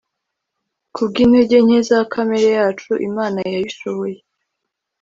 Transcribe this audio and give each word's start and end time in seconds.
kubw 0.93 1.15
intege 1.23 1.57
nke 1.65 1.79
za 1.87 1.99
kamere 2.11 2.49
yacu 2.57 2.91
imana 3.07 3.37
yabishohoje 3.53 4.21